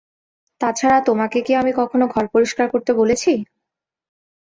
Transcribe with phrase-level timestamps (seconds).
[0.61, 3.31] তাছাড়া, তোমাকে কী আমি কখনো ঘর পরিষ্কার করতে বলেছি?